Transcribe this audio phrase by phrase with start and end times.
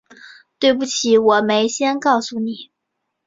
[0.57, 2.71] 对不起，我没先告诉你